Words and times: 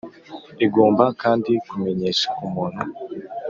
Igomba 0.65 1.05
kandi 1.21 1.51
kumenyesha 1.67 2.29
umuntu 2.45 2.83